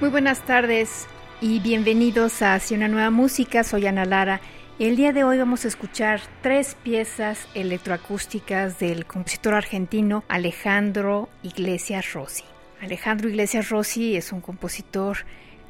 Muy 0.00 0.08
buenas 0.08 0.40
tardes 0.46 1.06
y 1.42 1.60
bienvenidos 1.60 2.40
a 2.40 2.54
Hacia 2.54 2.74
una 2.78 2.88
nueva 2.88 3.10
música. 3.10 3.62
Soy 3.64 3.86
Ana 3.86 4.06
Lara. 4.06 4.40
El 4.78 4.96
día 4.96 5.12
de 5.12 5.24
hoy 5.24 5.36
vamos 5.36 5.66
a 5.66 5.68
escuchar 5.68 6.22
tres 6.40 6.74
piezas 6.82 7.46
electroacústicas 7.52 8.78
del 8.78 9.04
compositor 9.04 9.52
argentino 9.52 10.24
Alejandro 10.26 11.28
Iglesias 11.42 12.14
Rossi. 12.14 12.44
Alejandro 12.80 13.28
Iglesias 13.28 13.68
Rossi 13.68 14.16
es 14.16 14.32
un 14.32 14.40
compositor 14.40 15.18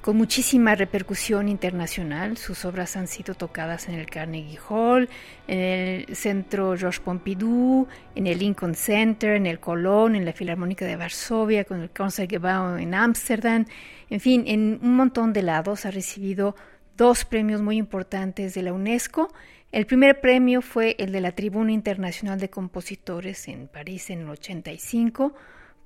con 0.01 0.17
muchísima 0.17 0.75
repercusión 0.75 1.49
internacional. 1.49 2.37
Sus 2.37 2.65
obras 2.65 2.97
han 2.97 3.07
sido 3.07 3.35
tocadas 3.35 3.89
en 3.89 3.95
el 3.95 4.07
Carnegie 4.07 4.59
Hall, 4.69 5.09
en 5.47 5.59
el 5.59 6.17
Centro 6.17 6.77
Georges 6.77 7.01
Pompidou, 7.01 7.87
en 8.15 8.27
el 8.27 8.39
Lincoln 8.39 8.75
Center, 8.75 9.37
en 9.37 9.47
el 9.47 9.61
Colón, 9.61 10.17
en 10.17 10.25
la 10.25 10.33
Filarmónica 10.33 10.87
de 10.87 10.97
Varsovia, 10.97 11.65
con 11.65 11.81
el 11.81 11.91
Concertgebouw 11.91 12.77
en 12.79 12.95
Ámsterdam. 12.95 13.67
En 14.09 14.21
fin, 14.21 14.45
en 14.47 14.79
un 14.83 14.97
montón 14.97 15.33
de 15.33 15.43
lados 15.43 15.85
ha 15.85 15.91
recibido 15.91 16.57
dos 16.97 17.25
premios 17.25 17.61
muy 17.61 17.77
importantes 17.77 18.55
de 18.55 18.63
la 18.63 18.73
UNESCO. 18.73 19.33
El 19.71 19.87
primer 19.87 20.21
premio 20.21 20.63
fue 20.63 20.97
el 20.99 21.13
de 21.13 21.21
la 21.21 21.33
Tribuna 21.33 21.73
Internacional 21.73 22.41
de 22.41 22.51
Compositores 22.51 23.47
en 23.49 23.69
París 23.69 24.11
en 24.11 24.21
el 24.21 24.31
85 24.31 25.35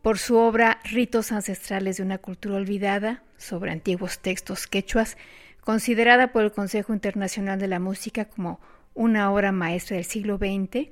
por 0.04 0.18
su 0.18 0.36
obra 0.36 0.80
Ritos 0.84 1.32
ancestrales 1.32 1.96
de 1.96 2.02
una 2.02 2.18
cultura 2.18 2.56
olvidada 2.56 3.22
sobre 3.38 3.72
antiguos 3.72 4.18
textos 4.18 4.66
quechuas, 4.66 5.16
considerada 5.62 6.30
por 6.30 6.44
el 6.44 6.52
Consejo 6.52 6.92
Internacional 6.92 7.58
de 7.58 7.68
la 7.68 7.80
Música 7.80 8.26
como 8.26 8.60
una 8.92 9.32
obra 9.32 9.50
maestra 9.50 9.96
del 9.96 10.04
siglo 10.04 10.36
XX, 10.36 10.90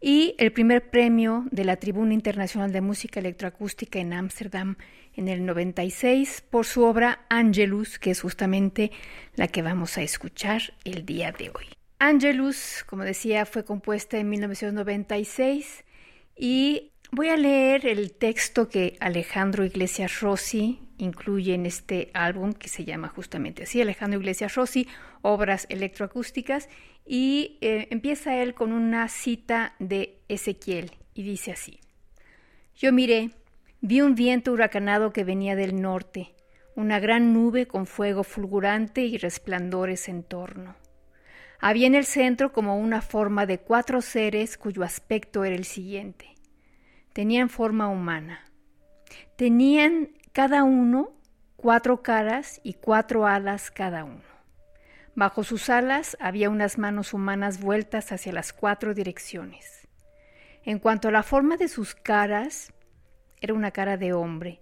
y 0.00 0.36
el 0.38 0.52
primer 0.52 0.90
premio 0.90 1.44
de 1.50 1.64
la 1.64 1.74
Tribuna 1.74 2.14
Internacional 2.14 2.70
de 2.70 2.82
Música 2.82 3.18
Electroacústica 3.18 3.98
en 3.98 4.12
Ámsterdam 4.12 4.76
en 5.16 5.26
el 5.26 5.44
96 5.44 6.44
por 6.48 6.64
su 6.64 6.84
obra 6.84 7.26
Angelus, 7.30 7.98
que 7.98 8.12
es 8.12 8.20
justamente 8.20 8.92
la 9.34 9.48
que 9.48 9.62
vamos 9.62 9.98
a 9.98 10.02
escuchar 10.02 10.74
el 10.84 11.04
día 11.04 11.32
de 11.32 11.48
hoy. 11.48 11.66
Angelus, 11.98 12.84
como 12.86 13.02
decía, 13.02 13.44
fue 13.44 13.64
compuesta 13.64 14.18
en 14.18 14.30
1996 14.30 15.84
y 16.36 16.91
Voy 17.14 17.28
a 17.28 17.36
leer 17.36 17.86
el 17.86 18.14
texto 18.14 18.70
que 18.70 18.96
Alejandro 18.98 19.66
Iglesias 19.66 20.22
Rossi 20.22 20.80
incluye 20.96 21.52
en 21.52 21.66
este 21.66 22.10
álbum 22.14 22.54
que 22.54 22.70
se 22.70 22.86
llama 22.86 23.08
justamente 23.08 23.64
así, 23.64 23.82
Alejandro 23.82 24.18
Iglesias 24.18 24.54
Rossi, 24.54 24.88
Obras 25.20 25.66
Electroacústicas, 25.68 26.70
y 27.04 27.58
eh, 27.60 27.88
empieza 27.90 28.36
él 28.36 28.54
con 28.54 28.72
una 28.72 29.06
cita 29.08 29.74
de 29.78 30.22
Ezequiel 30.28 30.92
y 31.12 31.22
dice 31.22 31.52
así, 31.52 31.80
Yo 32.74 32.92
miré, 32.92 33.32
vi 33.82 34.00
un 34.00 34.14
viento 34.14 34.50
huracanado 34.50 35.12
que 35.12 35.22
venía 35.22 35.54
del 35.54 35.82
norte, 35.82 36.34
una 36.76 36.98
gran 36.98 37.34
nube 37.34 37.66
con 37.66 37.84
fuego 37.84 38.24
fulgurante 38.24 39.02
y 39.02 39.18
resplandores 39.18 40.08
en 40.08 40.22
torno. 40.22 40.76
Había 41.60 41.88
en 41.88 41.94
el 41.94 42.06
centro 42.06 42.54
como 42.54 42.78
una 42.78 43.02
forma 43.02 43.44
de 43.44 43.58
cuatro 43.58 44.00
seres 44.00 44.56
cuyo 44.56 44.82
aspecto 44.82 45.44
era 45.44 45.54
el 45.54 45.66
siguiente 45.66 46.31
tenían 47.12 47.48
forma 47.48 47.88
humana. 47.88 48.44
Tenían 49.36 50.10
cada 50.32 50.64
uno 50.64 51.12
cuatro 51.56 52.02
caras 52.02 52.60
y 52.62 52.74
cuatro 52.74 53.26
alas 53.26 53.70
cada 53.70 54.04
uno. 54.04 54.32
Bajo 55.14 55.44
sus 55.44 55.68
alas 55.68 56.16
había 56.20 56.48
unas 56.48 56.78
manos 56.78 57.12
humanas 57.12 57.60
vueltas 57.60 58.12
hacia 58.12 58.32
las 58.32 58.52
cuatro 58.52 58.94
direcciones. 58.94 59.86
En 60.64 60.78
cuanto 60.78 61.08
a 61.08 61.12
la 61.12 61.22
forma 61.22 61.56
de 61.56 61.68
sus 61.68 61.94
caras, 61.94 62.72
era 63.40 63.52
una 63.52 63.72
cara 63.72 63.96
de 63.96 64.12
hombre, 64.12 64.60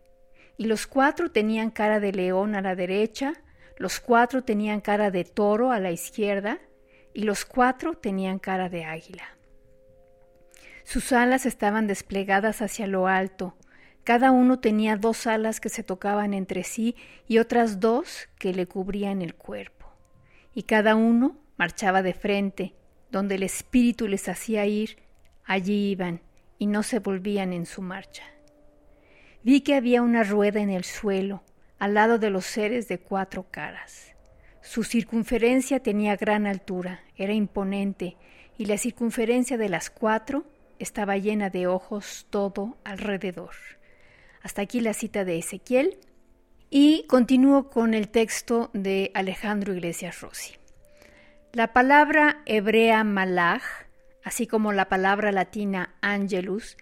y 0.56 0.66
los 0.66 0.86
cuatro 0.86 1.30
tenían 1.30 1.70
cara 1.70 2.00
de 2.00 2.12
león 2.12 2.54
a 2.54 2.62
la 2.62 2.74
derecha, 2.74 3.34
los 3.76 4.00
cuatro 4.00 4.42
tenían 4.42 4.80
cara 4.80 5.10
de 5.10 5.24
toro 5.24 5.70
a 5.70 5.78
la 5.78 5.92
izquierda, 5.92 6.58
y 7.14 7.22
los 7.22 7.44
cuatro 7.44 7.94
tenían 7.94 8.38
cara 8.38 8.68
de 8.68 8.84
águila. 8.84 9.24
Sus 10.90 11.12
alas 11.12 11.46
estaban 11.46 11.86
desplegadas 11.86 12.62
hacia 12.62 12.88
lo 12.88 13.06
alto. 13.06 13.54
Cada 14.02 14.32
uno 14.32 14.58
tenía 14.58 14.96
dos 14.96 15.28
alas 15.28 15.60
que 15.60 15.68
se 15.68 15.84
tocaban 15.84 16.34
entre 16.34 16.64
sí 16.64 16.96
y 17.28 17.38
otras 17.38 17.78
dos 17.78 18.28
que 18.40 18.52
le 18.52 18.66
cubrían 18.66 19.22
el 19.22 19.36
cuerpo. 19.36 19.86
Y 20.52 20.64
cada 20.64 20.96
uno 20.96 21.38
marchaba 21.56 22.02
de 22.02 22.12
frente, 22.12 22.74
donde 23.12 23.36
el 23.36 23.44
espíritu 23.44 24.08
les 24.08 24.28
hacía 24.28 24.66
ir, 24.66 24.96
allí 25.44 25.92
iban 25.92 26.22
y 26.58 26.66
no 26.66 26.82
se 26.82 26.98
volvían 26.98 27.52
en 27.52 27.66
su 27.66 27.82
marcha. 27.82 28.24
Vi 29.44 29.60
que 29.60 29.76
había 29.76 30.02
una 30.02 30.24
rueda 30.24 30.58
en 30.58 30.70
el 30.70 30.82
suelo, 30.82 31.44
al 31.78 31.94
lado 31.94 32.18
de 32.18 32.30
los 32.30 32.46
seres 32.46 32.88
de 32.88 32.98
cuatro 32.98 33.46
caras. 33.48 34.16
Su 34.60 34.82
circunferencia 34.82 35.78
tenía 35.78 36.16
gran 36.16 36.48
altura, 36.48 37.04
era 37.14 37.32
imponente, 37.32 38.16
y 38.58 38.64
la 38.64 38.76
circunferencia 38.76 39.56
de 39.56 39.68
las 39.68 39.88
cuatro 39.88 40.46
estaba 40.80 41.16
llena 41.16 41.50
de 41.50 41.66
ojos 41.66 42.26
todo 42.30 42.76
alrededor. 42.84 43.54
Hasta 44.42 44.62
aquí 44.62 44.80
la 44.80 44.94
cita 44.94 45.24
de 45.24 45.38
Ezequiel 45.38 45.98
y 46.70 47.04
continúo 47.06 47.70
con 47.70 47.94
el 47.94 48.08
texto 48.08 48.70
de 48.72 49.10
Alejandro 49.14 49.74
Iglesias 49.74 50.20
Rossi. 50.20 50.54
La 51.52 51.72
palabra 51.72 52.42
hebrea 52.46 53.04
malach, 53.04 53.62
así 54.24 54.46
como 54.46 54.72
la 54.72 54.88
palabra 54.88 55.32
latina 55.32 55.94
angelus, 56.00 56.76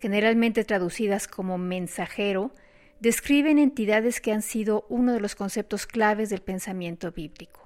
generalmente 0.00 0.64
traducidas 0.64 1.28
como 1.28 1.56
mensajero, 1.56 2.52
describen 3.00 3.58
entidades 3.58 4.20
que 4.20 4.32
han 4.32 4.42
sido 4.42 4.86
uno 4.88 5.12
de 5.12 5.20
los 5.20 5.34
conceptos 5.34 5.86
claves 5.86 6.30
del 6.30 6.40
pensamiento 6.40 7.12
bíblico. 7.12 7.63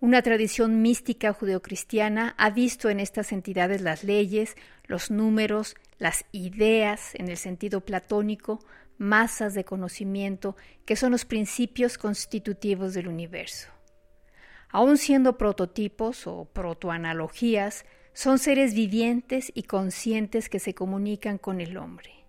Una 0.00 0.22
tradición 0.22 0.82
mística 0.82 1.32
judeocristiana 1.32 2.34
ha 2.36 2.50
visto 2.50 2.90
en 2.90 3.00
estas 3.00 3.32
entidades 3.32 3.80
las 3.80 4.04
leyes, 4.04 4.56
los 4.86 5.10
números, 5.10 5.76
las 5.98 6.24
ideas 6.32 7.14
en 7.14 7.28
el 7.28 7.36
sentido 7.36 7.80
platónico, 7.80 8.60
masas 8.98 9.54
de 9.54 9.64
conocimiento 9.64 10.56
que 10.84 10.96
son 10.96 11.12
los 11.12 11.24
principios 11.24 11.98
constitutivos 11.98 12.94
del 12.94 13.08
universo. 13.08 13.68
Aun 14.68 14.98
siendo 14.98 15.38
prototipos 15.38 16.26
o 16.26 16.46
protoanalogías, 16.46 17.84
son 18.12 18.38
seres 18.38 18.74
vivientes 18.74 19.52
y 19.54 19.64
conscientes 19.64 20.48
que 20.48 20.58
se 20.58 20.74
comunican 20.74 21.38
con 21.38 21.60
el 21.60 21.76
hombre. 21.76 22.23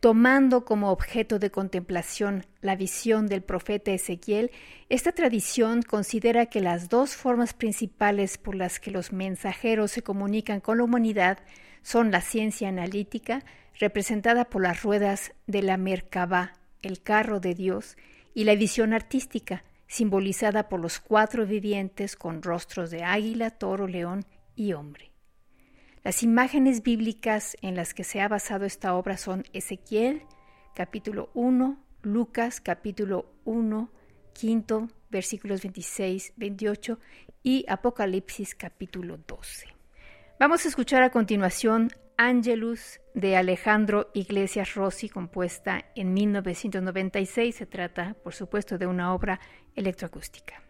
Tomando 0.00 0.64
como 0.64 0.92
objeto 0.92 1.40
de 1.40 1.50
contemplación 1.50 2.46
la 2.60 2.76
visión 2.76 3.26
del 3.26 3.42
profeta 3.42 3.90
Ezequiel, 3.90 4.52
esta 4.88 5.10
tradición 5.10 5.82
considera 5.82 6.46
que 6.46 6.60
las 6.60 6.88
dos 6.88 7.16
formas 7.16 7.52
principales 7.52 8.38
por 8.38 8.54
las 8.54 8.78
que 8.78 8.92
los 8.92 9.12
mensajeros 9.12 9.90
se 9.90 10.02
comunican 10.02 10.60
con 10.60 10.78
la 10.78 10.84
humanidad 10.84 11.38
son 11.82 12.12
la 12.12 12.20
ciencia 12.20 12.68
analítica, 12.68 13.44
representada 13.80 14.44
por 14.44 14.62
las 14.62 14.84
ruedas 14.84 15.32
de 15.48 15.62
la 15.62 15.76
Merkabah, 15.76 16.52
el 16.82 17.02
carro 17.02 17.40
de 17.40 17.54
Dios, 17.54 17.96
y 18.34 18.44
la 18.44 18.54
visión 18.54 18.92
artística, 18.92 19.64
simbolizada 19.88 20.68
por 20.68 20.78
los 20.78 21.00
cuatro 21.00 21.44
vivientes 21.44 22.14
con 22.14 22.42
rostros 22.42 22.92
de 22.92 23.02
águila, 23.02 23.50
toro, 23.50 23.88
león 23.88 24.24
y 24.54 24.74
hombre. 24.74 25.07
Las 26.04 26.22
imágenes 26.22 26.82
bíblicas 26.82 27.56
en 27.60 27.74
las 27.74 27.92
que 27.92 28.04
se 28.04 28.20
ha 28.20 28.28
basado 28.28 28.64
esta 28.64 28.94
obra 28.94 29.16
son 29.16 29.44
Ezequiel, 29.52 30.22
capítulo 30.74 31.30
1, 31.34 31.76
Lucas 32.02 32.60
capítulo 32.60 33.26
1, 33.44 33.90
quinto, 34.32 34.88
versículos 35.10 35.62
26, 35.62 36.34
28 36.36 36.98
y 37.42 37.64
Apocalipsis 37.68 38.54
capítulo 38.54 39.18
12. 39.26 39.66
Vamos 40.38 40.64
a 40.64 40.68
escuchar 40.68 41.02
a 41.02 41.10
continuación 41.10 41.90
Angelus 42.16 43.00
de 43.14 43.36
Alejandro 43.36 44.10
Iglesias 44.14 44.74
Rossi, 44.74 45.08
compuesta 45.08 45.84
en 45.96 46.14
1996. 46.14 47.56
Se 47.56 47.66
trata, 47.66 48.14
por 48.22 48.34
supuesto, 48.34 48.78
de 48.78 48.86
una 48.86 49.12
obra 49.12 49.40
electroacústica. 49.74 50.62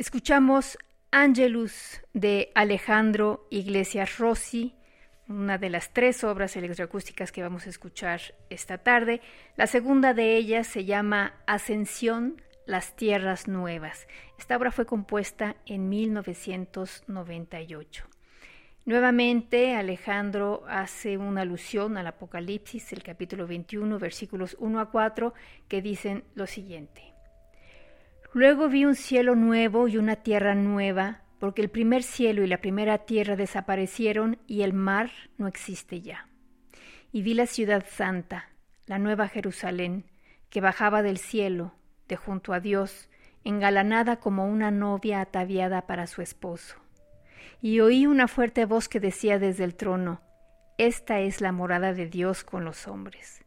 Escuchamos 0.00 0.78
Angelus 1.10 2.00
de 2.14 2.52
Alejandro 2.54 3.46
Iglesias 3.50 4.16
Rossi, 4.16 4.74
una 5.28 5.58
de 5.58 5.68
las 5.68 5.92
tres 5.92 6.24
obras 6.24 6.56
electroacústicas 6.56 7.32
que 7.32 7.42
vamos 7.42 7.66
a 7.66 7.68
escuchar 7.68 8.22
esta 8.48 8.78
tarde. 8.78 9.20
La 9.58 9.66
segunda 9.66 10.14
de 10.14 10.36
ellas 10.36 10.68
se 10.68 10.86
llama 10.86 11.34
Ascensión, 11.46 12.40
las 12.64 12.96
Tierras 12.96 13.46
Nuevas. 13.46 14.08
Esta 14.38 14.56
obra 14.56 14.72
fue 14.72 14.86
compuesta 14.86 15.56
en 15.66 15.90
1998. 15.90 18.06
Nuevamente, 18.86 19.74
Alejandro 19.74 20.64
hace 20.66 21.18
una 21.18 21.42
alusión 21.42 21.98
al 21.98 22.06
Apocalipsis, 22.06 22.94
el 22.94 23.02
capítulo 23.02 23.46
21, 23.46 23.98
versículos 23.98 24.56
1 24.60 24.80
a 24.80 24.90
4, 24.90 25.34
que 25.68 25.82
dicen 25.82 26.24
lo 26.34 26.46
siguiente. 26.46 27.09
Luego 28.32 28.68
vi 28.68 28.84
un 28.84 28.94
cielo 28.94 29.34
nuevo 29.34 29.88
y 29.88 29.96
una 29.96 30.14
tierra 30.14 30.54
nueva, 30.54 31.22
porque 31.40 31.62
el 31.62 31.68
primer 31.68 32.04
cielo 32.04 32.44
y 32.44 32.46
la 32.46 32.58
primera 32.58 32.98
tierra 32.98 33.34
desaparecieron 33.34 34.38
y 34.46 34.62
el 34.62 34.72
mar 34.72 35.10
no 35.36 35.48
existe 35.48 36.00
ya. 36.00 36.28
Y 37.10 37.22
vi 37.22 37.34
la 37.34 37.46
ciudad 37.46 37.84
santa, 37.90 38.50
la 38.86 39.00
nueva 39.00 39.26
Jerusalén, 39.26 40.04
que 40.48 40.60
bajaba 40.60 41.02
del 41.02 41.18
cielo, 41.18 41.74
de 42.06 42.14
junto 42.14 42.52
a 42.52 42.60
Dios, 42.60 43.08
engalanada 43.42 44.20
como 44.20 44.46
una 44.46 44.70
novia 44.70 45.20
ataviada 45.20 45.88
para 45.88 46.06
su 46.06 46.22
esposo. 46.22 46.76
Y 47.60 47.80
oí 47.80 48.06
una 48.06 48.28
fuerte 48.28 48.64
voz 48.64 48.88
que 48.88 49.00
decía 49.00 49.40
desde 49.40 49.64
el 49.64 49.74
trono, 49.74 50.20
Esta 50.78 51.18
es 51.18 51.40
la 51.40 51.50
morada 51.50 51.94
de 51.94 52.06
Dios 52.06 52.44
con 52.44 52.64
los 52.64 52.86
hombres. 52.86 53.44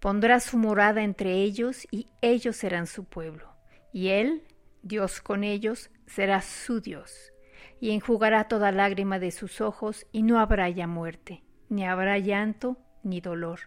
Pondrá 0.00 0.40
su 0.40 0.56
morada 0.56 1.02
entre 1.02 1.34
ellos 1.34 1.86
y 1.90 2.08
ellos 2.22 2.56
serán 2.56 2.86
su 2.86 3.04
pueblo 3.04 3.53
y 3.94 4.08
Él, 4.08 4.42
Dios 4.82 5.20
con 5.20 5.44
ellos, 5.44 5.88
será 6.06 6.42
su 6.42 6.80
Dios, 6.80 7.32
y 7.80 7.92
enjugará 7.92 8.48
toda 8.48 8.72
lágrima 8.72 9.20
de 9.20 9.30
sus 9.30 9.60
ojos, 9.60 10.04
y 10.10 10.24
no 10.24 10.40
habrá 10.40 10.68
ya 10.68 10.88
muerte, 10.88 11.44
ni 11.68 11.86
habrá 11.86 12.18
llanto, 12.18 12.76
ni 13.04 13.20
dolor, 13.20 13.60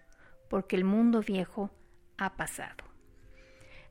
porque 0.49 0.75
el 0.75 0.83
mundo 0.83 1.21
viejo 1.21 1.71
ha 2.17 2.35
pasado. 2.35 2.83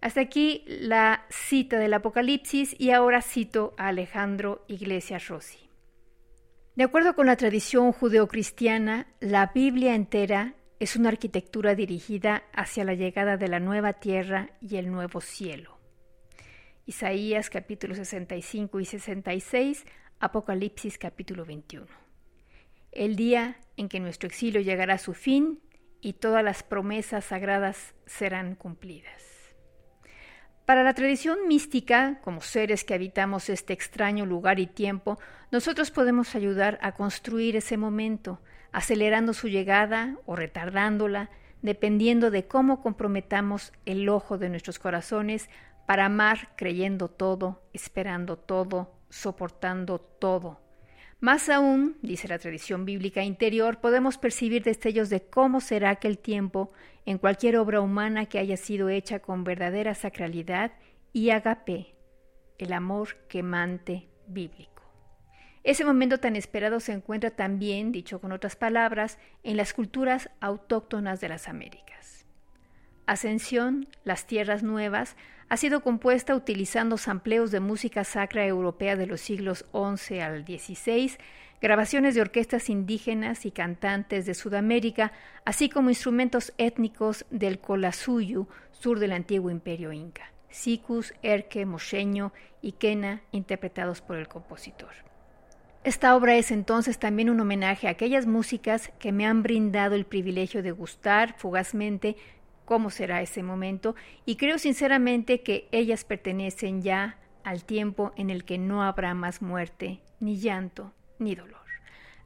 Hasta 0.03 0.21
aquí 0.21 0.63
la 0.67 1.25
cita 1.31 1.79
del 1.79 1.95
Apocalipsis 1.95 2.79
y 2.79 2.91
ahora 2.91 3.23
cito 3.23 3.75
a 3.79 3.89
Alejandro 3.89 4.63
Iglesias 4.69 5.29
Rossi. 5.29 5.71
De 6.75 6.85
acuerdo 6.85 7.15
con 7.15 7.27
la 7.27 7.37
tradición 7.37 7.93
judeocristiana, 7.93 9.07
la 9.21 9.53
Biblia 9.55 9.95
entera 9.95 10.53
es 10.81 10.97
una 10.97 11.09
arquitectura 11.09 11.75
dirigida 11.75 12.43
hacia 12.53 12.85
la 12.85 12.93
llegada 12.93 13.39
de 13.39 13.49
la 13.49 13.59
nueva 13.59 13.95
tierra 13.95 14.51
y 14.61 14.77
el 14.77 14.91
nuevo 14.91 15.23
cielo. 15.23 15.76
Isaías 16.89 17.51
capítulo 17.51 17.97
65 17.97 18.79
y 18.79 18.85
66, 18.85 19.85
Apocalipsis 20.21 20.99
capítulo 20.99 21.45
21. 21.45 21.85
El 22.93 23.17
día 23.17 23.57
en 23.77 23.89
que 23.89 23.99
nuestro 23.99 24.29
exilio 24.29 24.61
llegará 24.61 24.95
a 24.95 24.99
su 24.99 25.13
fin 25.13 25.59
y 26.01 26.13
todas 26.13 26.45
las 26.45 26.63
promesas 26.63 27.25
sagradas 27.25 27.97
serán 28.07 28.55
cumplidas. 28.55 29.21
Para 30.65 30.85
la 30.85 30.95
tradición 30.95 31.49
mística, 31.49 32.21
como 32.23 32.41
seres 32.41 32.85
que 32.85 32.95
habitamos 32.95 33.49
este 33.49 33.73
extraño 33.73 34.25
lugar 34.25 34.61
y 34.61 34.69
tiempo, 34.69 35.19
nosotros 35.51 35.91
podemos 35.91 36.37
ayudar 36.37 36.79
a 36.83 36.93
construir 36.93 37.57
ese 37.57 37.77
momento, 37.77 38.41
acelerando 38.71 39.33
su 39.33 39.49
llegada 39.49 40.19
o 40.25 40.37
retardándola, 40.37 41.31
dependiendo 41.63 42.31
de 42.31 42.47
cómo 42.47 42.81
comprometamos 42.81 43.73
el 43.87 44.09
ojo 44.09 44.39
de 44.39 44.51
nuestros 44.51 44.79
corazones 44.79 45.51
para 45.87 46.07
amar 46.07 46.55
creyendo 46.57 47.09
todo, 47.09 47.63
esperando 47.73 48.37
todo, 48.37 48.93
soportando 49.09 50.01
todo. 50.01 50.61
Más 51.21 51.49
aún, 51.49 51.97
dice 52.03 52.29
la 52.29 52.39
tradición 52.39 52.85
bíblica 52.85 53.23
interior, 53.23 53.81
podemos 53.81 54.19
percibir 54.19 54.63
destellos 54.63 55.09
de 55.09 55.23
cómo 55.23 55.61
será 55.61 55.91
aquel 55.91 56.19
tiempo 56.19 56.73
en 57.07 57.19
cualquier 57.19 57.57
obra 57.57 57.81
humana 57.81 58.27
que 58.27 58.39
haya 58.39 58.57
sido 58.57 58.91
hecha 58.91 59.21
con 59.21 59.43
verdadera 59.43 59.95
sacralidad 59.95 60.73
y 61.13 61.31
agape, 61.31 61.95
el 62.59 62.73
amor 62.73 63.17
quemante 63.29 64.09
bíblico. 64.27 64.83
Ese 65.65 65.85
momento 65.85 66.19
tan 66.19 66.37
esperado 66.37 66.79
se 66.81 66.93
encuentra 66.93 67.31
también, 67.31 67.91
dicho 67.91 68.21
con 68.21 68.33
otras 68.33 68.55
palabras, 68.55 69.19
en 69.43 69.57
las 69.57 69.73
culturas 69.73 70.31
autóctonas 70.41 71.21
de 71.21 71.29
las 71.29 71.49
Américas. 71.49 72.16
Ascensión, 73.07 73.87
las 74.05 74.27
tierras 74.27 74.63
nuevas, 74.63 75.17
ha 75.49 75.57
sido 75.57 75.83
compuesta 75.83 76.35
utilizando 76.35 76.99
sampleos 76.99 77.53
de 77.53 77.61
música 77.61 78.03
sacra 78.03 78.45
europea 78.47 78.97
de 78.97 79.07
los 79.07 79.21
siglos 79.21 79.65
XI 79.73 80.21
al 80.21 80.45
XVI, 80.45 81.13
grabaciones 81.61 82.15
de 82.15 82.21
orquestas 82.21 82.69
indígenas 82.69 83.47
y 83.47 83.53
cantantes 83.53 84.27
de 84.27 84.35
Sudamérica, 84.35 85.13
así 85.45 85.69
como 85.69 85.91
instrumentos 85.91 86.53
étnicos 86.59 87.25
del 87.31 87.61
Colasuyu, 87.61 88.49
sur 88.73 88.99
del 88.99 89.13
antiguo 89.13 89.51
imperio 89.51 89.93
inca, 89.93 90.33
sicus, 90.51 91.15
erque, 91.23 91.65
mocheño 91.65 92.33
y 92.61 92.73
quena, 92.73 93.23
interpretados 93.31 94.01
por 94.01 94.17
el 94.17 94.27
compositor. 94.27 94.91
Esta 95.85 96.17
obra 96.17 96.35
es 96.35 96.51
entonces 96.51 96.99
también 96.99 97.31
un 97.31 97.39
homenaje 97.39 97.87
a 97.87 97.93
aquellas 97.93 98.27
músicas 98.27 98.91
que 98.99 99.13
me 99.13 99.25
han 99.25 99.45
brindado 99.45 99.95
el 99.95 100.05
privilegio 100.05 100.61
de 100.65 100.73
gustar 100.73 101.37
fugazmente 101.39 102.17
cómo 102.67 102.91
será 102.91 103.23
ese 103.23 103.43
momento 103.43 103.95
y 104.27 104.37
creo 104.37 104.59
sinceramente 104.59 105.41
que 105.41 105.69
ellas 105.73 106.05
pertenecen 106.05 106.83
ya 106.83 107.17
al 107.45 107.65
tiempo 107.65 108.13
en 108.17 108.29
el 108.29 108.45
que 108.45 108.59
no 108.59 108.83
habrá 108.83 109.15
más 109.15 109.41
muerte, 109.41 110.01
ni 110.21 110.39
llanto, 110.39 110.93
ni 111.19 111.35
dolor. 111.35 111.65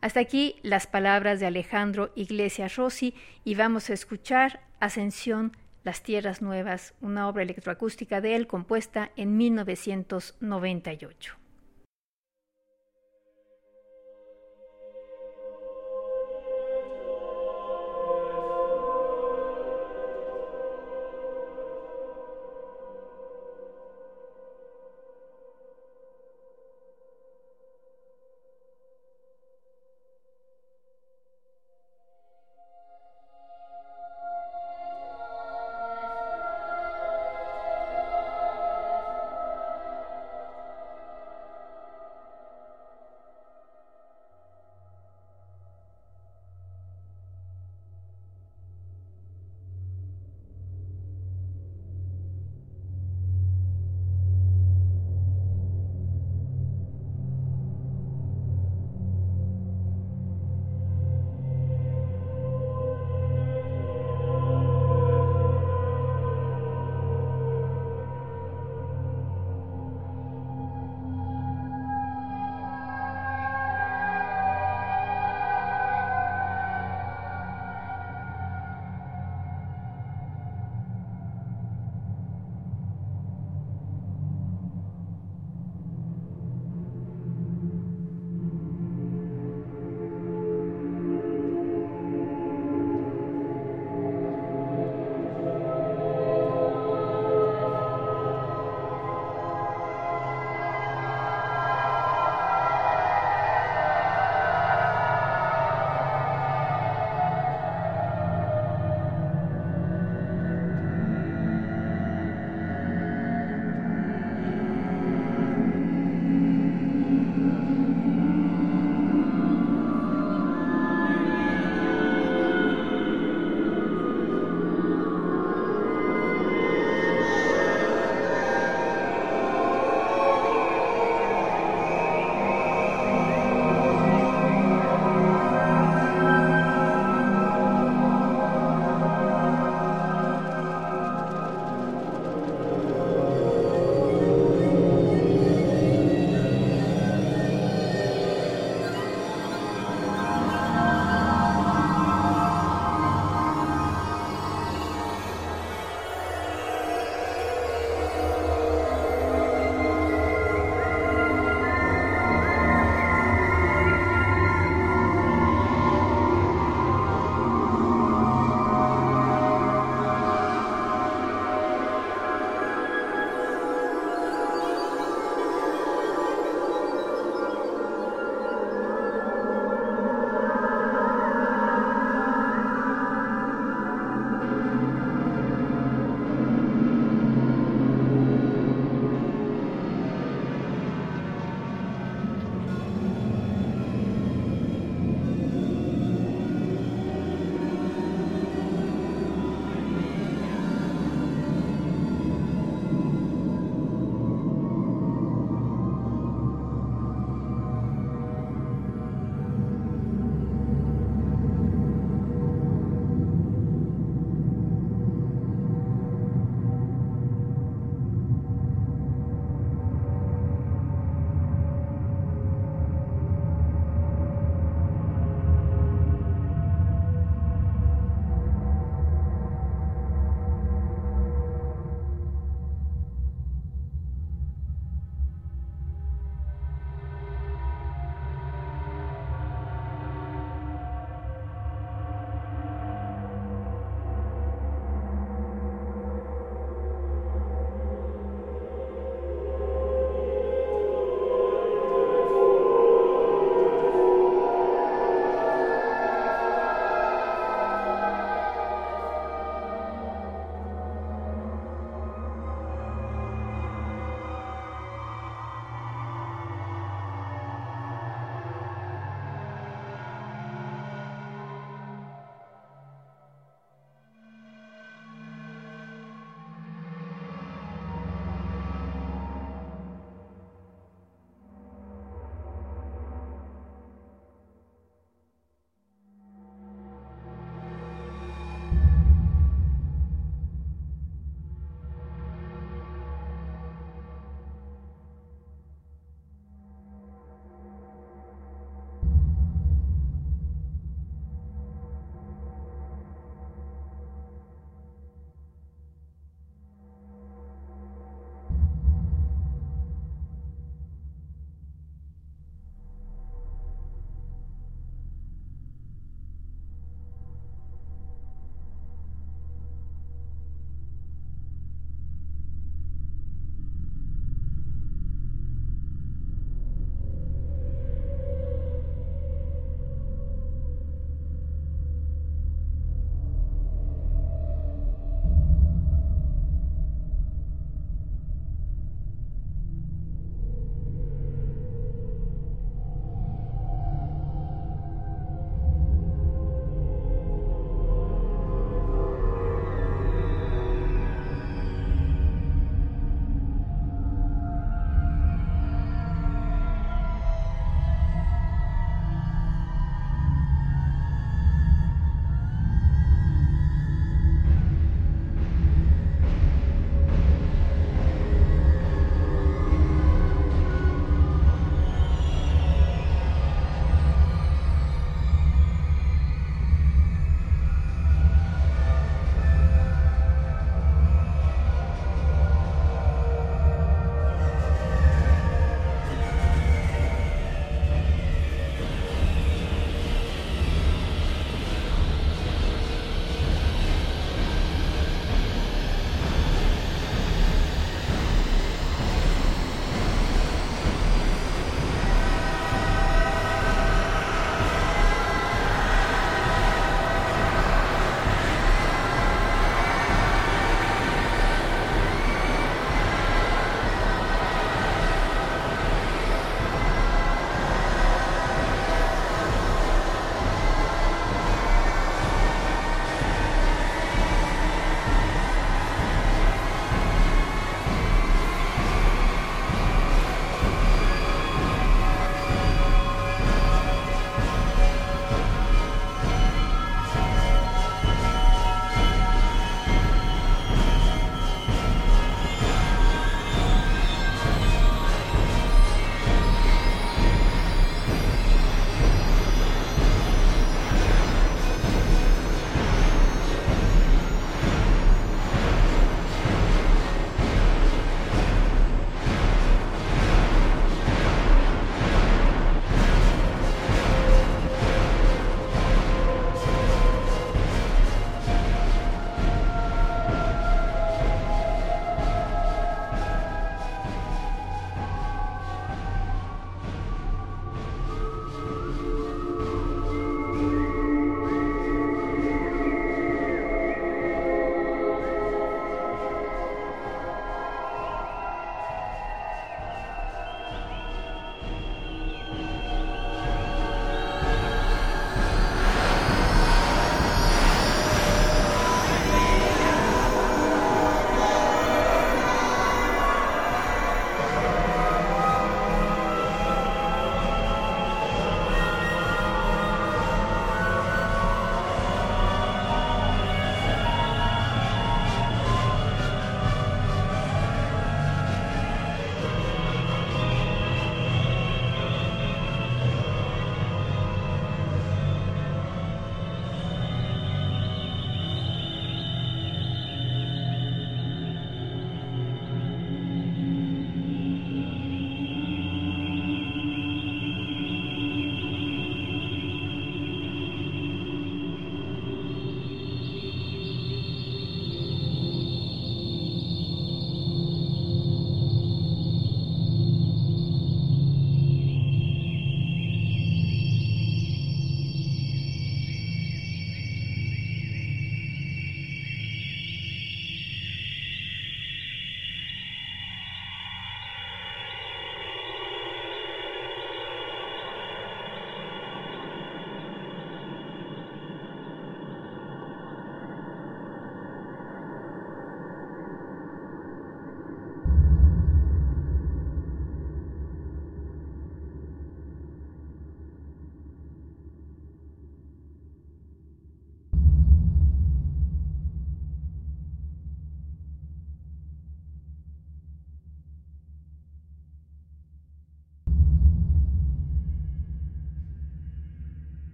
Hasta 0.00 0.18
aquí 0.18 0.56
las 0.62 0.88
palabras 0.88 1.38
de 1.38 1.46
Alejandro 1.46 2.10
Iglesias 2.16 2.76
Rossi 2.76 3.14
y 3.44 3.54
vamos 3.54 3.90
a 3.90 3.94
escuchar 3.94 4.60
Ascensión, 4.80 5.56
las 5.84 6.02
Tierras 6.02 6.42
Nuevas, 6.42 6.94
una 7.00 7.28
obra 7.28 7.42
electroacústica 7.42 8.20
de 8.20 8.34
él 8.34 8.46
compuesta 8.46 9.10
en 9.16 9.36
1998. 9.36 11.36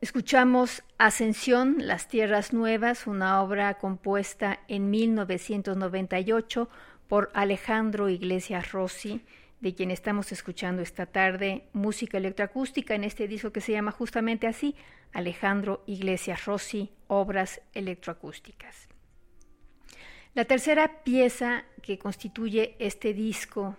Escuchamos 0.00 0.84
Ascensión, 0.96 1.78
Las 1.80 2.06
Tierras 2.06 2.52
Nuevas, 2.52 3.08
una 3.08 3.42
obra 3.42 3.74
compuesta 3.78 4.60
en 4.68 4.90
1998 4.90 6.68
por 7.08 7.32
Alejandro 7.34 8.08
Iglesias 8.08 8.70
Rossi, 8.70 9.22
de 9.58 9.74
quien 9.74 9.90
estamos 9.90 10.30
escuchando 10.30 10.82
esta 10.82 11.06
tarde 11.06 11.64
música 11.72 12.16
electroacústica 12.16 12.94
en 12.94 13.02
este 13.02 13.26
disco 13.26 13.50
que 13.50 13.60
se 13.60 13.72
llama 13.72 13.90
justamente 13.90 14.46
así, 14.46 14.76
Alejandro 15.12 15.82
Iglesias 15.84 16.44
Rossi, 16.44 16.92
Obras 17.08 17.60
Electroacústicas. 17.74 18.86
La 20.34 20.44
tercera 20.44 21.02
pieza 21.02 21.64
que 21.82 21.98
constituye 21.98 22.76
este 22.78 23.14
disco 23.14 23.76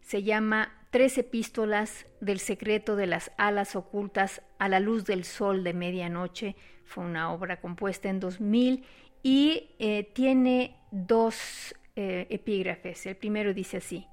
se 0.00 0.22
llama 0.22 0.76
Tres 0.90 1.18
epístolas 1.18 2.06
del 2.20 2.40
secreto 2.40 2.96
de 2.96 3.06
las 3.06 3.30
alas 3.38 3.76
ocultas 3.76 4.42
a 4.58 4.68
la 4.68 4.80
luz 4.80 5.04
del 5.04 5.22
sol 5.22 5.62
de 5.62 5.72
medianoche. 5.72 6.56
Fue 6.84 7.04
una 7.04 7.32
obra 7.32 7.60
compuesta 7.60 8.08
en 8.08 8.18
2000 8.18 8.84
y 9.22 9.70
eh, 9.78 10.10
tiene 10.12 10.76
dos 10.90 11.76
eh, 11.94 12.26
epígrafes. 12.30 13.06
El 13.06 13.16
primero 13.16 13.54
dice 13.54 13.76
así, 13.76 14.06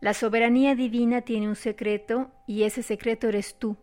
la 0.00 0.12
soberanía 0.12 0.74
divina 0.74 1.22
tiene 1.22 1.48
un 1.48 1.56
secreto 1.56 2.30
y 2.46 2.64
ese 2.64 2.82
secreto 2.82 3.28
eres 3.28 3.58
tú. 3.58 3.78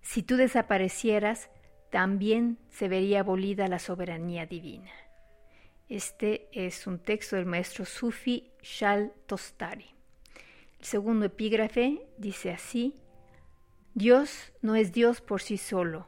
Si 0.00 0.22
tú 0.22 0.36
desaparecieras, 0.36 1.50
también 1.90 2.58
se 2.70 2.88
vería 2.88 3.20
abolida 3.20 3.68
la 3.68 3.78
soberanía 3.78 4.46
divina. 4.46 4.90
Este 5.88 6.48
es 6.52 6.86
un 6.86 6.98
texto 6.98 7.36
del 7.36 7.46
maestro 7.46 7.84
Sufi 7.84 8.50
Shal 8.62 9.12
Tostari. 9.26 9.93
Segundo 10.84 11.24
epígrafe 11.24 12.02
dice 12.18 12.50
así, 12.50 12.94
Dios 13.94 14.52
no 14.60 14.74
es 14.74 14.92
Dios 14.92 15.22
por 15.22 15.40
sí 15.40 15.56
solo, 15.56 16.06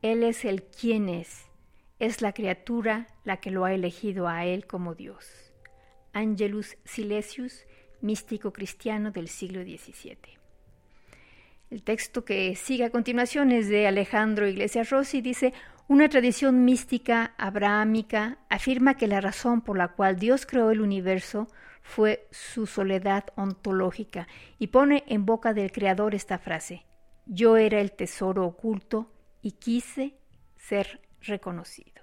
Él 0.00 0.22
es 0.22 0.46
el 0.46 0.62
quien 0.62 1.10
es, 1.10 1.44
es 1.98 2.22
la 2.22 2.32
criatura 2.32 3.06
la 3.24 3.36
que 3.36 3.50
lo 3.50 3.66
ha 3.66 3.74
elegido 3.74 4.28
a 4.28 4.46
Él 4.46 4.66
como 4.66 4.94
Dios. 4.94 5.52
Angelus 6.14 6.78
Silesius, 6.86 7.66
místico 8.00 8.50
cristiano 8.50 9.10
del 9.10 9.28
siglo 9.28 9.62
XVII. 9.62 10.16
El 11.68 11.82
texto 11.82 12.24
que 12.24 12.56
sigue 12.56 12.86
a 12.86 12.90
continuación 12.90 13.52
es 13.52 13.68
de 13.68 13.86
Alejandro 13.86 14.48
Iglesias 14.48 14.88
Rossi, 14.88 15.20
dice, 15.20 15.52
una 15.86 16.08
tradición 16.08 16.64
mística 16.64 17.34
abrahámica 17.36 18.38
afirma 18.48 18.96
que 18.96 19.06
la 19.06 19.20
razón 19.20 19.60
por 19.60 19.76
la 19.76 19.88
cual 19.88 20.18
Dios 20.18 20.46
creó 20.46 20.70
el 20.70 20.80
universo 20.80 21.46
fue 21.82 22.26
su 22.30 22.66
soledad 22.66 23.24
ontológica 23.36 24.28
y 24.58 24.68
pone 24.68 25.04
en 25.06 25.26
boca 25.26 25.52
del 25.52 25.72
Creador 25.72 26.14
esta 26.14 26.38
frase, 26.38 26.86
yo 27.26 27.56
era 27.56 27.80
el 27.80 27.92
tesoro 27.92 28.44
oculto 28.46 29.12
y 29.42 29.52
quise 29.52 30.14
ser 30.56 31.00
reconocido. 31.20 32.02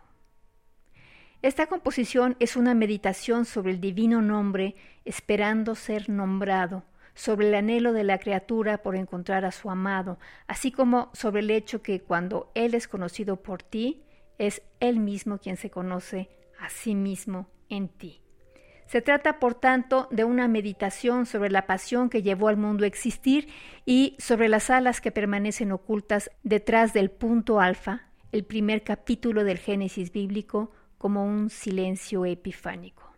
Esta 1.41 1.67
composición 1.67 2.35
es 2.39 2.57
una 2.57 2.73
meditación 2.73 3.45
sobre 3.45 3.71
el 3.71 3.79
divino 3.79 4.21
nombre 4.21 4.75
esperando 5.05 5.73
ser 5.75 6.09
nombrado, 6.09 6.83
sobre 7.13 7.47
el 7.47 7.55
anhelo 7.55 7.93
de 7.93 8.03
la 8.03 8.17
criatura 8.17 8.79
por 8.79 8.97
encontrar 8.97 9.45
a 9.45 9.51
su 9.51 9.69
amado, 9.69 10.19
así 10.47 10.71
como 10.71 11.09
sobre 11.13 11.39
el 11.39 11.51
hecho 11.51 11.81
que 11.81 12.01
cuando 12.01 12.51
Él 12.55 12.75
es 12.75 12.89
conocido 12.89 13.37
por 13.37 13.63
ti, 13.63 14.03
es 14.37 14.61
Él 14.81 14.99
mismo 14.99 15.37
quien 15.37 15.55
se 15.55 15.69
conoce 15.69 16.29
a 16.59 16.69
sí 16.69 16.93
mismo 16.93 17.47
en 17.69 17.87
ti. 17.87 18.21
Se 18.89 19.03
trata, 19.03 19.37
por 19.37 19.53
tanto, 19.53 20.07
de 20.09 20.23
una 20.23 20.47
meditación 20.47 21.27
sobre 21.27 21.51
la 21.51 21.67
pasión 21.67 22.09
que 22.09 22.23
llevó 22.23 22.47
al 22.47 22.57
mundo 22.57 22.85
a 22.85 22.87
existir 22.87 23.47
y 23.85 24.15
sobre 24.17 24.49
las 24.49 24.71
alas 24.71 24.99
que 24.99 25.11
permanecen 25.11 25.71
ocultas 25.71 26.31
detrás 26.41 26.91
del 26.91 27.11
punto 27.11 27.59
alfa, 27.59 28.07
el 28.31 28.45
primer 28.45 28.83
capítulo 28.83 29.43
del 29.43 29.59
Génesis 29.59 30.11
bíblico, 30.11 30.71
como 30.97 31.23
un 31.23 31.51
silencio 31.51 32.25
epifánico. 32.25 33.13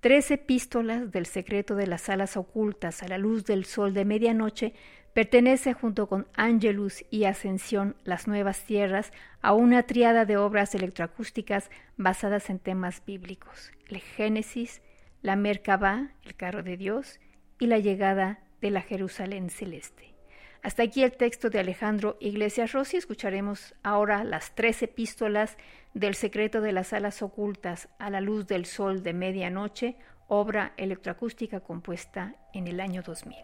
Tres 0.00 0.30
epístolas 0.30 1.10
del 1.12 1.24
secreto 1.24 1.74
de 1.74 1.86
las 1.86 2.10
alas 2.10 2.36
ocultas 2.36 3.02
a 3.02 3.08
la 3.08 3.16
luz 3.16 3.46
del 3.46 3.64
sol 3.64 3.94
de 3.94 4.04
medianoche 4.04 4.74
pertenece 5.18 5.72
junto 5.72 6.06
con 6.06 6.28
Angelus 6.34 7.04
y 7.10 7.24
Ascensión, 7.24 7.96
las 8.04 8.28
nuevas 8.28 8.60
tierras, 8.60 9.12
a 9.42 9.52
una 9.52 9.82
triada 9.82 10.24
de 10.26 10.36
obras 10.36 10.76
electroacústicas 10.76 11.72
basadas 11.96 12.50
en 12.50 12.60
temas 12.60 13.02
bíblicos, 13.04 13.72
el 13.88 13.98
Génesis, 13.98 14.80
la 15.20 15.34
Merkabah, 15.34 16.12
el 16.22 16.36
carro 16.36 16.62
de 16.62 16.76
Dios, 16.76 17.18
y 17.58 17.66
la 17.66 17.80
llegada 17.80 18.38
de 18.60 18.70
la 18.70 18.80
Jerusalén 18.80 19.50
celeste. 19.50 20.14
Hasta 20.62 20.84
aquí 20.84 21.02
el 21.02 21.10
texto 21.10 21.50
de 21.50 21.58
Alejandro 21.58 22.16
Iglesias 22.20 22.70
Rossi. 22.70 22.96
Escucharemos 22.96 23.74
ahora 23.82 24.22
las 24.22 24.54
tres 24.54 24.84
epístolas 24.84 25.56
del 25.94 26.14
secreto 26.14 26.60
de 26.60 26.70
las 26.70 26.92
alas 26.92 27.22
ocultas 27.22 27.88
a 27.98 28.08
la 28.10 28.20
luz 28.20 28.46
del 28.46 28.66
sol 28.66 29.02
de 29.02 29.14
medianoche, 29.14 29.96
obra 30.28 30.74
electroacústica 30.76 31.58
compuesta 31.58 32.36
en 32.54 32.68
el 32.68 32.78
año 32.78 33.02
2000. 33.02 33.34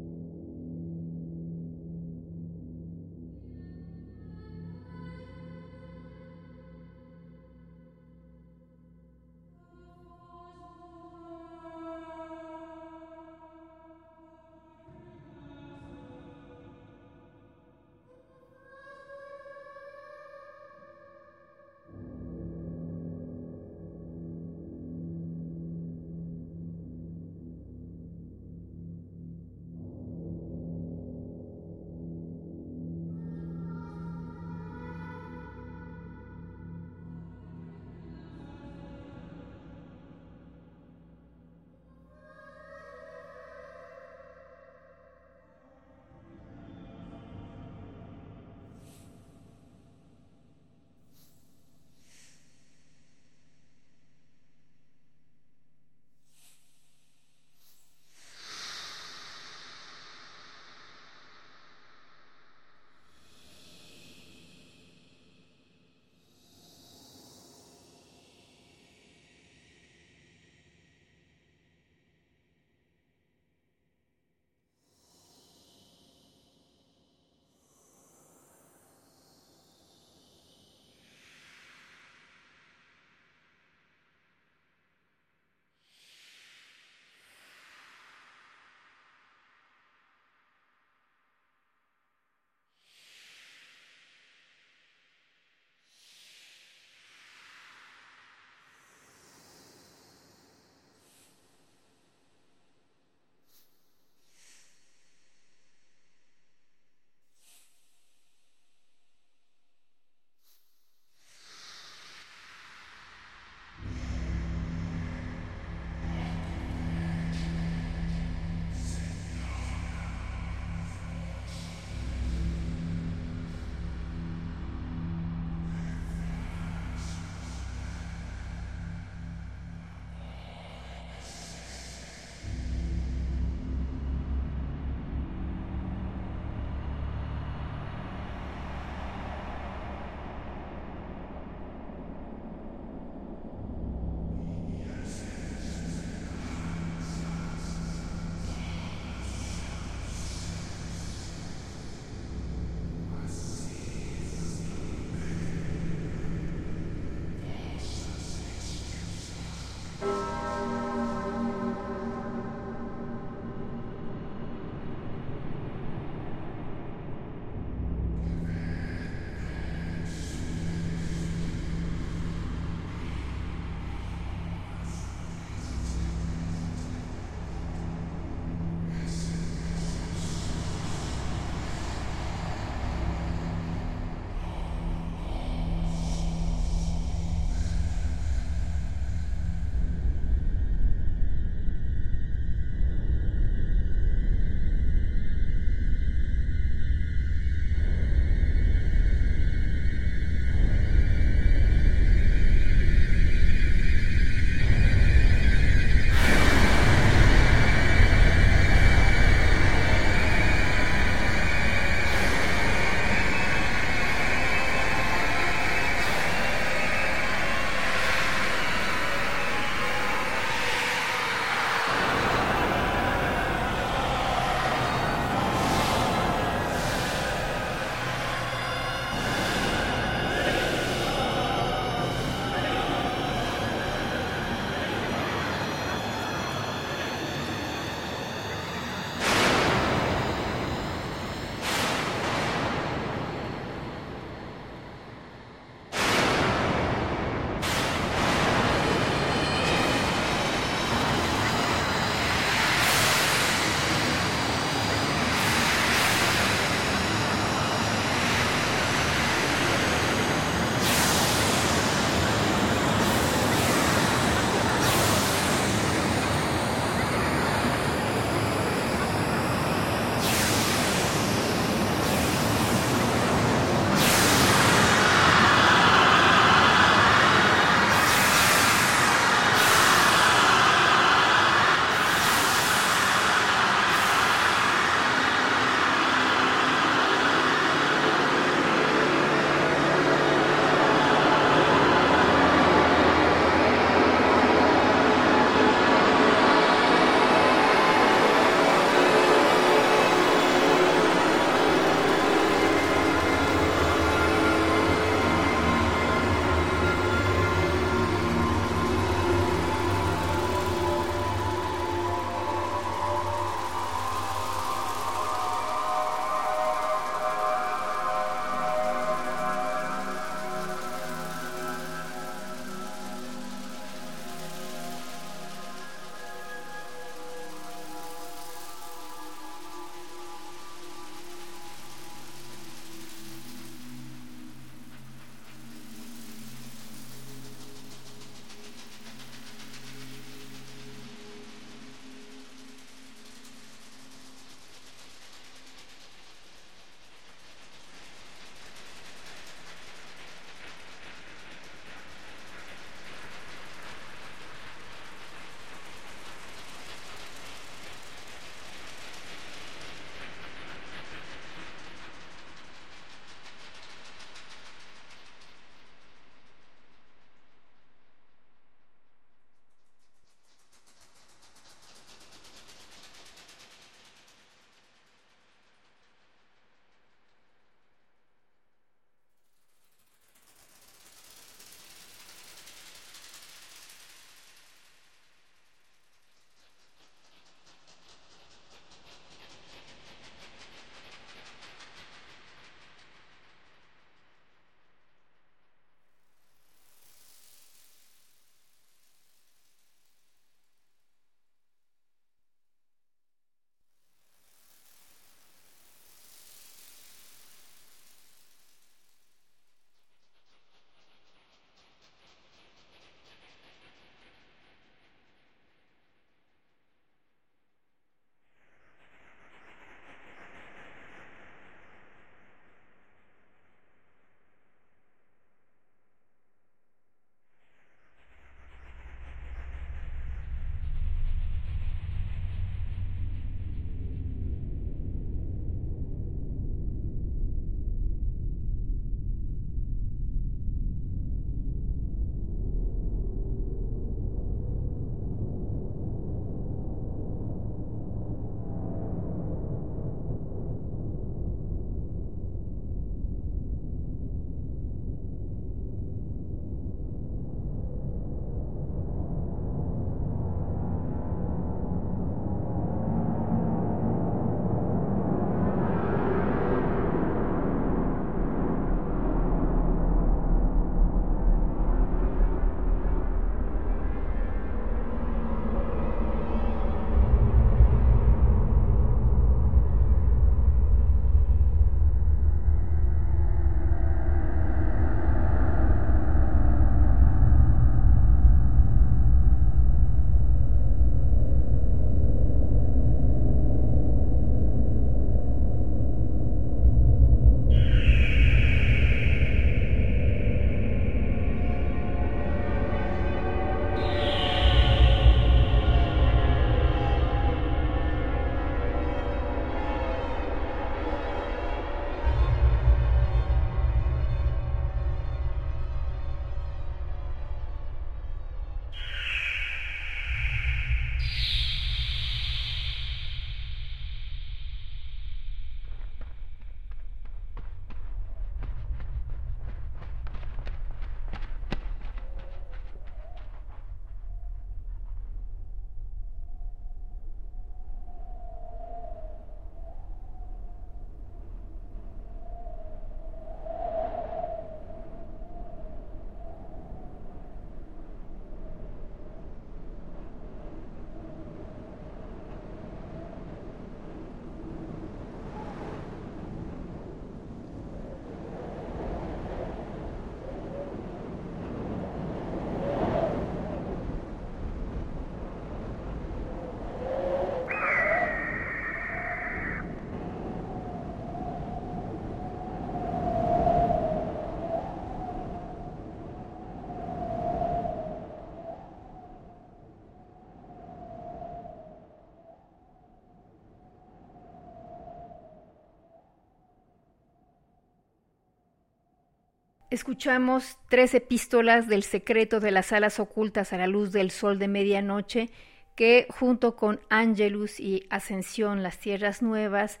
Escuchamos 589.92 590.78
tres 590.88 591.12
epístolas 591.12 591.86
del 591.86 592.02
secreto 592.02 592.60
de 592.60 592.70
las 592.70 592.92
alas 592.92 593.20
ocultas 593.20 593.74
a 593.74 593.76
la 593.76 593.86
luz 593.86 594.10
del 594.10 594.30
sol 594.30 594.58
de 594.58 594.66
medianoche, 594.66 595.50
que 595.96 596.26
junto 596.30 596.76
con 596.76 596.98
Angelus 597.10 597.78
y 597.78 598.06
Ascensión, 598.08 598.82
las 598.82 598.96
Tierras 598.96 599.42
Nuevas, 599.42 600.00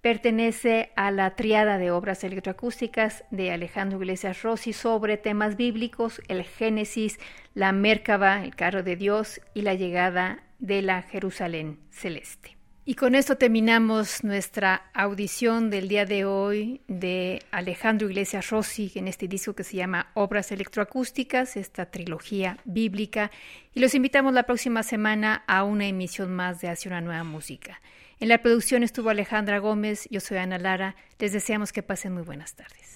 pertenece 0.00 0.90
a 0.96 1.10
la 1.10 1.36
triada 1.36 1.76
de 1.76 1.90
obras 1.90 2.24
electroacústicas 2.24 3.24
de 3.30 3.50
Alejandro 3.50 3.98
Iglesias 3.98 4.42
Rossi 4.42 4.72
sobre 4.72 5.18
temas 5.18 5.58
bíblicos, 5.58 6.22
el 6.28 6.42
Génesis, 6.42 7.20
la 7.52 7.72
Mércaba, 7.72 8.42
el 8.42 8.56
carro 8.56 8.82
de 8.82 8.96
Dios 8.96 9.42
y 9.52 9.60
la 9.60 9.74
llegada 9.74 10.44
de 10.60 10.80
la 10.80 11.02
Jerusalén 11.02 11.78
celeste. 11.90 12.55
Y 12.88 12.94
con 12.94 13.16
esto 13.16 13.36
terminamos 13.36 14.22
nuestra 14.22 14.90
audición 14.94 15.70
del 15.70 15.88
día 15.88 16.06
de 16.06 16.24
hoy 16.24 16.82
de 16.86 17.42
Alejandro 17.50 18.08
Iglesias 18.08 18.50
Rossi 18.50 18.92
en 18.94 19.08
este 19.08 19.26
disco 19.26 19.56
que 19.56 19.64
se 19.64 19.76
llama 19.76 20.12
Obras 20.14 20.52
Electroacústicas, 20.52 21.56
esta 21.56 21.86
trilogía 21.86 22.58
bíblica. 22.64 23.32
Y 23.74 23.80
los 23.80 23.96
invitamos 23.96 24.34
la 24.34 24.44
próxima 24.44 24.84
semana 24.84 25.42
a 25.48 25.64
una 25.64 25.88
emisión 25.88 26.32
más 26.32 26.60
de 26.60 26.68
Hacia 26.68 26.90
una 26.90 27.00
nueva 27.00 27.24
música. 27.24 27.80
En 28.20 28.28
la 28.28 28.38
producción 28.40 28.84
estuvo 28.84 29.10
Alejandra 29.10 29.58
Gómez, 29.58 30.06
yo 30.08 30.20
soy 30.20 30.38
Ana 30.38 30.58
Lara. 30.58 30.94
Les 31.18 31.32
deseamos 31.32 31.72
que 31.72 31.82
pasen 31.82 32.14
muy 32.14 32.22
buenas 32.22 32.54
tardes. 32.54 32.95